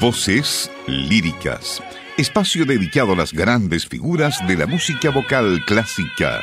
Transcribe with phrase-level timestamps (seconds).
[0.00, 1.82] Voces líricas.
[2.16, 6.40] Espacio dedicado a las grandes figuras de la música vocal clásica.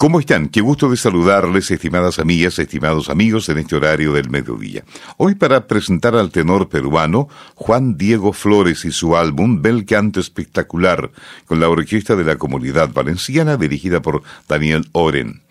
[0.00, 0.48] ¿Cómo están?
[0.48, 4.82] Qué gusto de saludarles, estimadas amigas, estimados amigos, en este horario del mediodía.
[5.18, 11.10] Hoy para presentar al tenor peruano Juan Diego Flores y su álbum Bel Canto Espectacular,
[11.44, 15.42] con la orquesta de la Comunidad Valenciana dirigida por Daniel Oren.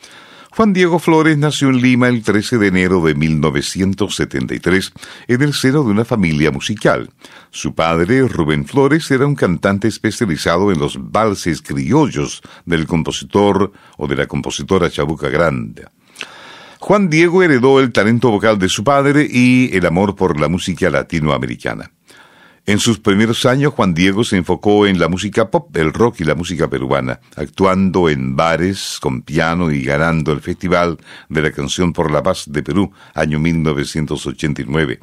[0.59, 4.91] Juan Diego Flores nació en Lima el 13 de enero de 1973
[5.29, 7.11] en el seno de una familia musical.
[7.49, 14.05] Su padre, Rubén Flores, era un cantante especializado en los valses criollos del compositor o
[14.05, 15.85] de la compositora Chabuca Grande.
[16.79, 20.89] Juan Diego heredó el talento vocal de su padre y el amor por la música
[20.89, 21.89] latinoamericana.
[22.69, 26.23] En sus primeros años, Juan Diego se enfocó en la música pop, el rock y
[26.23, 31.93] la música peruana, actuando en bares con piano y ganando el Festival de la Canción
[31.93, 34.99] por la Paz de Perú, año 1989.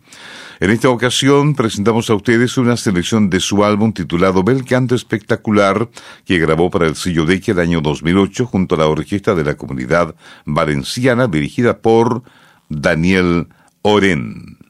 [0.61, 5.89] En esta ocasión presentamos a ustedes una selección de su álbum titulado Bel Canto Espectacular,
[6.25, 9.57] que grabó para el sello Deque el año 2008 junto a la orquesta de la
[9.57, 10.15] comunidad
[10.45, 12.23] valenciana dirigida por
[12.69, 13.49] Daniel
[13.83, 14.66] Oren.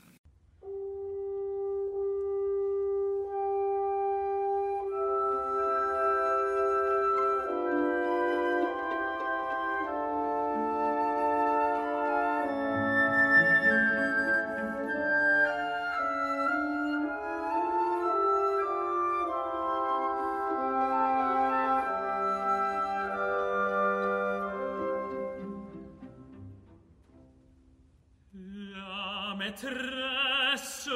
[29.47, 30.89] maîtresse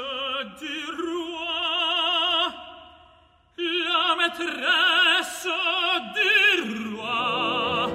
[0.58, 2.52] du roi
[3.58, 5.48] la maîtresse
[6.16, 7.89] du roi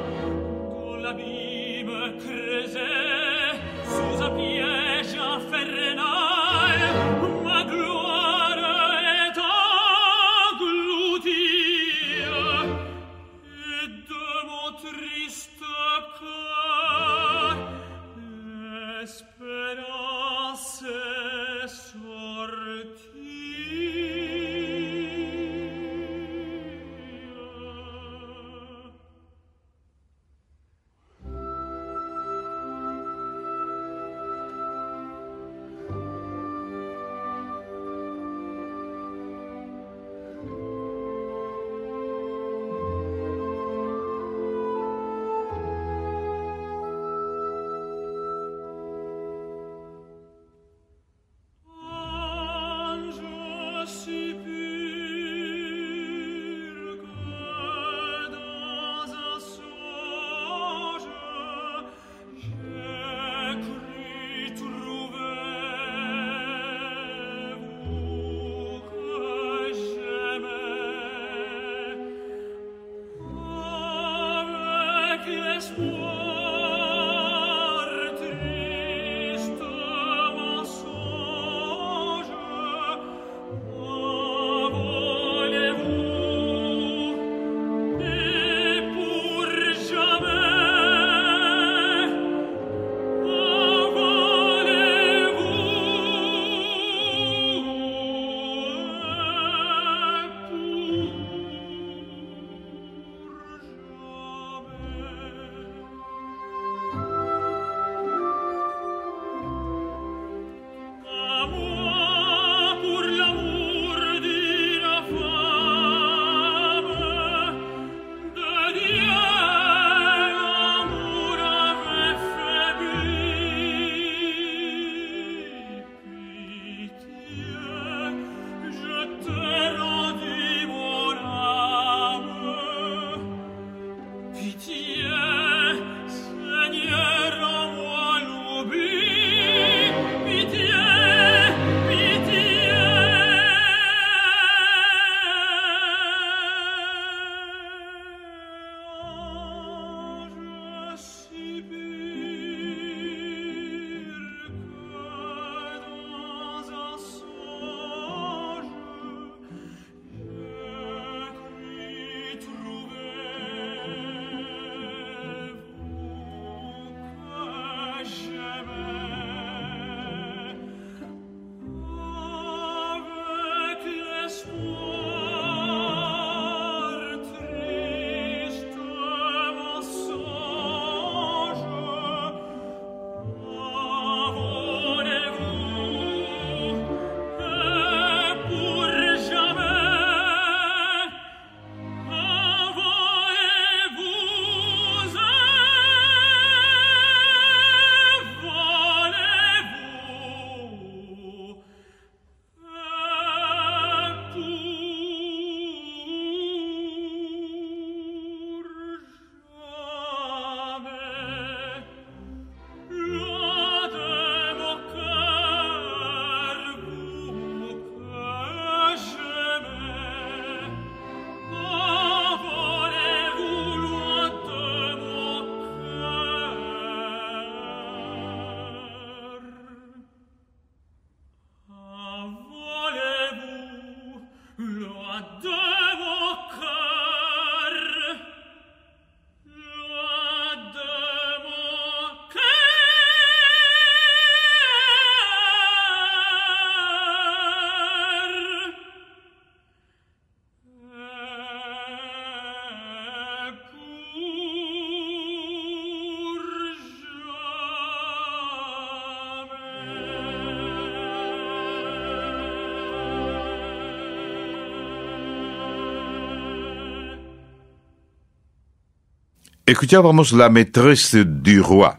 [269.67, 271.95] Escuchábamos La Maîtresse du Roi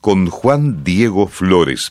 [0.00, 1.90] con Juan Diego Flores.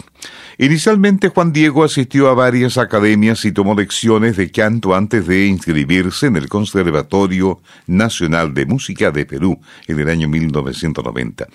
[0.60, 6.26] Inicialmente Juan Diego asistió a varias academias y tomó lecciones de canto antes de inscribirse
[6.26, 11.48] en el Conservatorio Nacional de Música de Perú en el año 1990.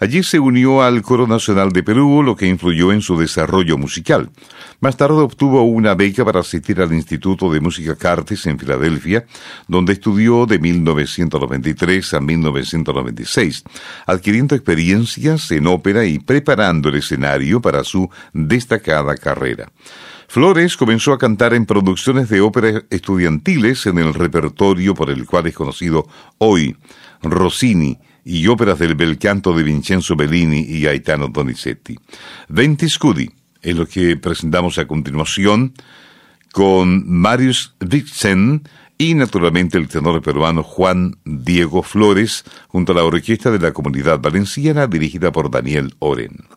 [0.00, 4.30] Allí se unió al Coro Nacional de Perú, lo que influyó en su desarrollo musical.
[4.80, 9.26] Más tarde obtuvo una beca para asistir al Instituto de Música Cartes en Filadelfia,
[9.68, 13.64] donde estudió de 1993 a 1996,
[14.06, 18.08] adquiriendo experiencias en ópera y preparando el escenario para su
[18.48, 19.70] destacada carrera.
[20.28, 25.46] Flores comenzó a cantar en producciones de óperas estudiantiles en el repertorio por el cual
[25.46, 26.06] es conocido
[26.38, 26.76] hoy,
[27.22, 31.96] Rossini, y óperas del bel canto de Vincenzo Bellini y Gaetano Donizetti.
[32.48, 33.30] Venti Scudi
[33.62, 35.72] es lo que presentamos a continuación
[36.50, 38.62] con Marius Vixen
[38.98, 44.18] y naturalmente el tenor peruano Juan Diego Flores junto a la orquesta de la comunidad
[44.18, 46.55] valenciana dirigida por Daniel Oren.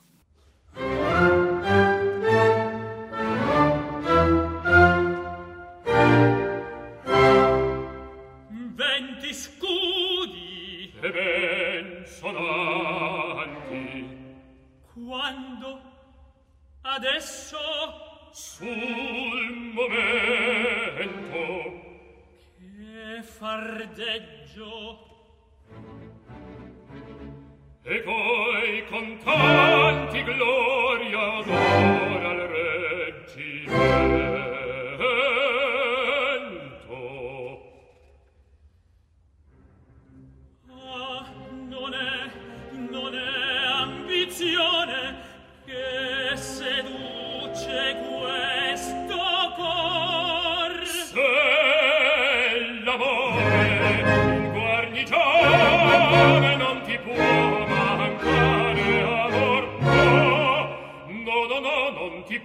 [16.99, 17.57] adesso
[18.31, 19.87] sul momento
[22.57, 25.07] che fardeggio.
[27.83, 34.18] E voi con tanti gloria d'ora al reggimento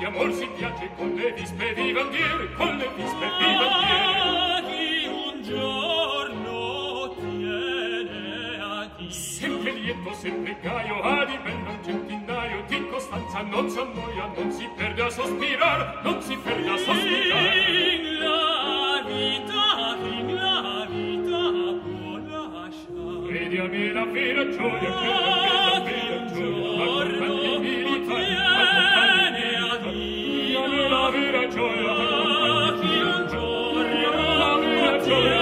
[0.00, 4.62] di amor si piace con le vispe vivandiere, con le vispe vivandiere.
[4.70, 9.10] chi un giorno tiene a Dio.
[9.10, 14.66] Sempre lieto, sempre gaio, a di bello un centinaio, di costanza non s'annoia, non si
[14.74, 17.68] perde a sospirar, non si perde a sospirar.
[17.68, 21.42] In la vita, in la vita
[21.84, 23.32] può lasciare.
[23.32, 25.39] Vedi a me la vera gioia ah, che...
[35.10, 35.39] Jerusalem.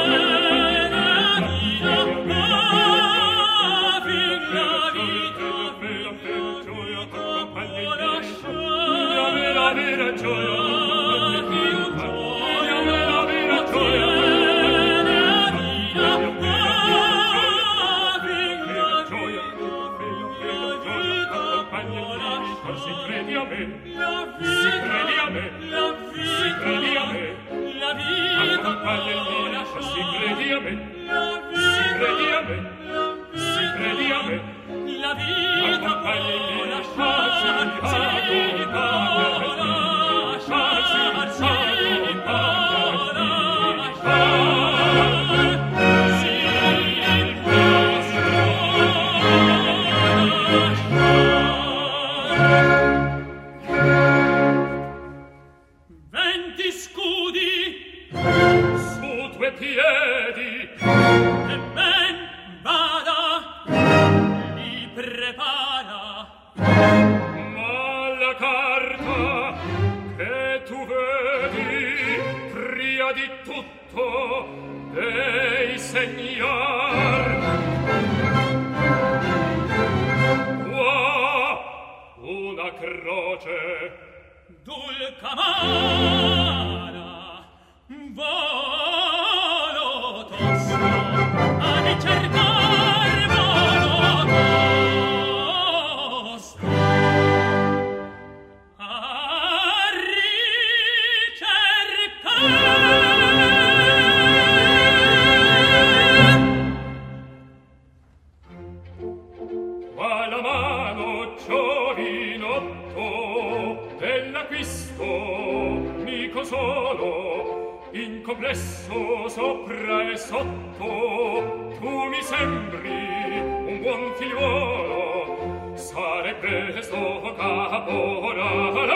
[120.29, 125.75] sotto tu mi sembri un buon figliuolo.
[125.75, 128.89] Sarebbe sto caporale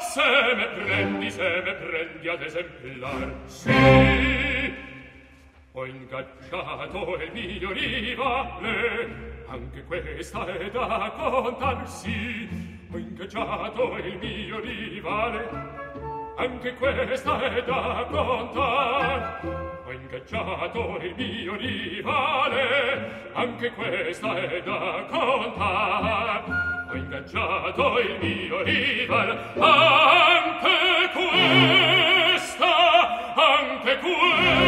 [0.00, 4.74] se me prendi se me prendi ad esemplar sì
[5.72, 12.48] ho ingaggiato il mio rivale anche questa è da contarsi
[12.90, 15.48] ho ingaggiato il mio rivale
[16.36, 26.44] anche questa è da contar ho ingaggiato il mio rivale, anche questa è da contar.
[26.90, 32.66] Ho ingaggiato il mio rivale, anche questa,
[33.34, 34.67] anche questa.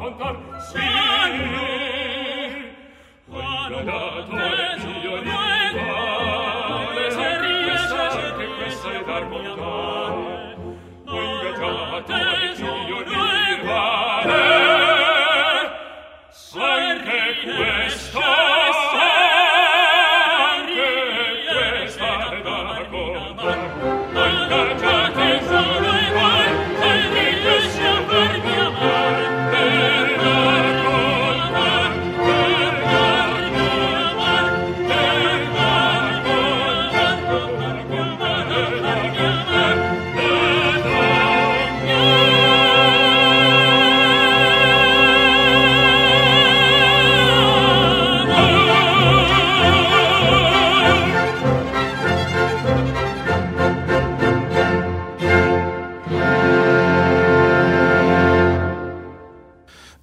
[0.00, 0.51] und dann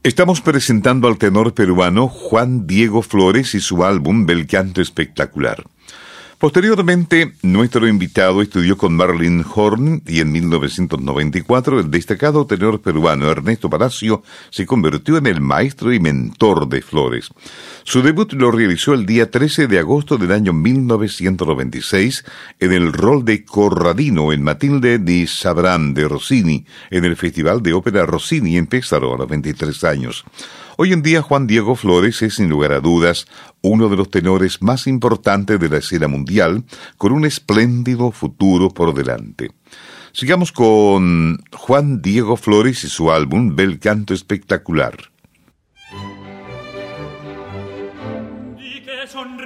[0.09, 5.65] Estamos presentando al tenor peruano Juan Diego Flores y su álbum Bel Canto Espectacular.
[6.39, 13.69] Posteriormente, nuestro invitado estudió con Marlin Horn y en 1994 el destacado tenor peruano Ernesto
[13.69, 17.27] Palacio se convirtió en el maestro y mentor de Flores.
[17.83, 22.23] Su debut lo realizó el día 13 de agosto del año 1996
[22.61, 27.73] en el rol de Corradino en Matilde di Sabran de Rossini en el Festival de
[27.73, 30.23] Ópera Rossini en Pésaro a los 23 años.
[30.81, 33.25] Hoy en día Juan Diego Flores es sin lugar a dudas
[33.61, 36.63] uno de los tenores más importantes de la escena mundial,
[36.95, 39.51] con un espléndido futuro por delante.
[40.13, 44.95] Sigamos con Juan Diego Flores y su álbum Bel Canto Espectacular.
[49.15, 49.37] un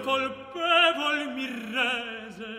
[0.00, 2.52] quel colpevol mi rese.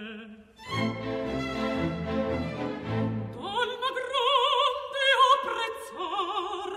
[3.31, 6.69] Dolma grande apprezzar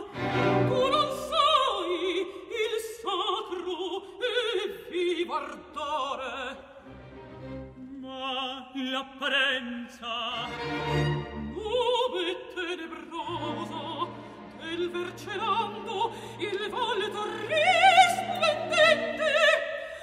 [2.63, 3.81] il sacro
[4.21, 4.23] e
[8.01, 10.15] ma l'apparenza
[11.55, 13.85] nube tenebrosa
[14.59, 15.97] del vercelando
[16.39, 19.52] il volto risplendente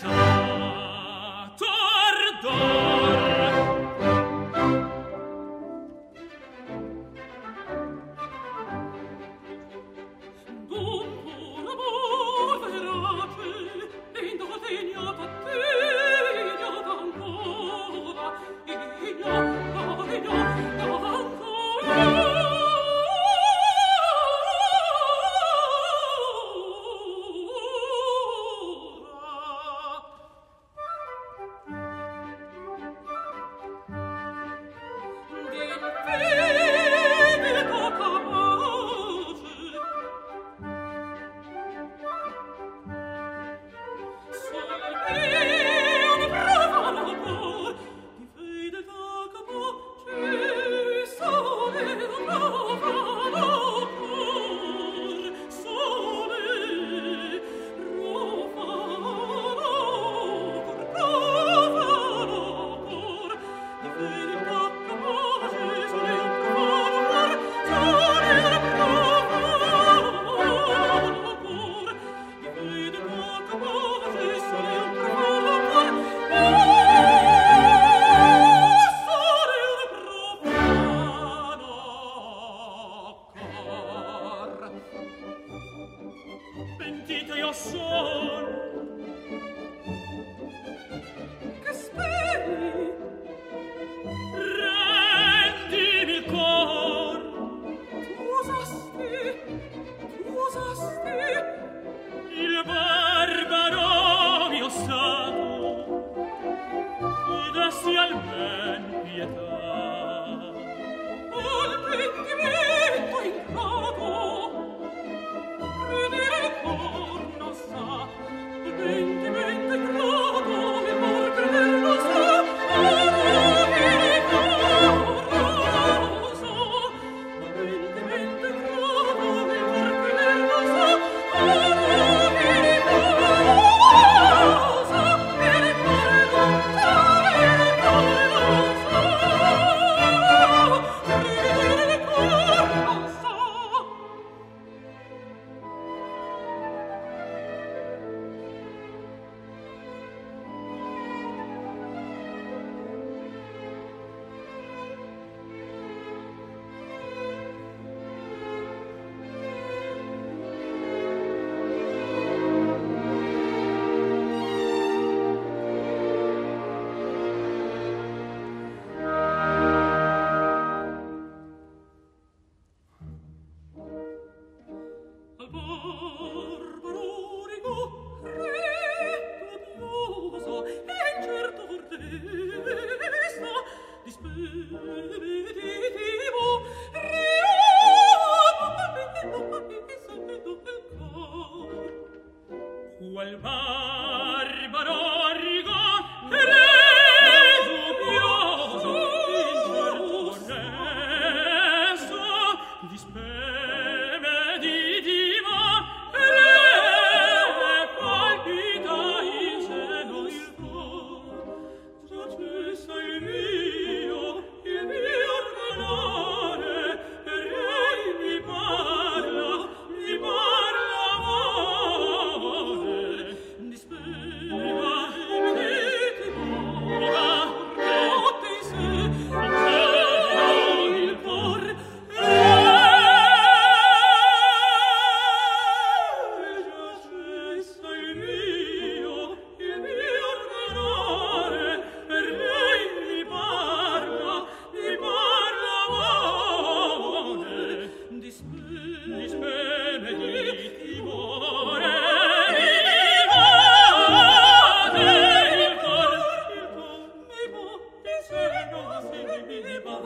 [0.00, 0.21] shine.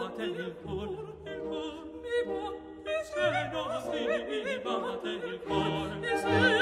[0.06, 4.00] bate il cor, il cor, mi bate, se non si
[4.44, 6.55] mi bate il cor, il cor,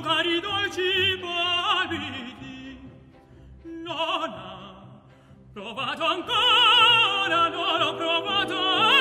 [0.00, 2.78] cari dolci palpiti
[3.84, 4.34] non
[5.52, 8.97] provato ancora non ho provato ancora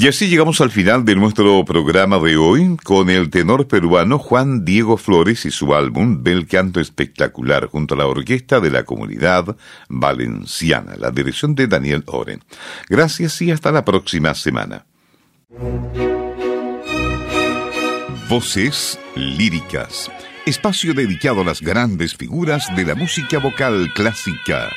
[0.00, 4.64] Y así llegamos al final de nuestro programa de hoy con el tenor peruano Juan
[4.64, 9.58] Diego Flores y su álbum Bel Canto Espectacular junto a la orquesta de la comunidad
[9.90, 12.42] valenciana, la dirección de Daniel Oren.
[12.88, 14.86] Gracias y hasta la próxima semana.
[18.30, 20.10] Voces líricas,
[20.46, 24.70] espacio dedicado a las grandes figuras de la música vocal clásica.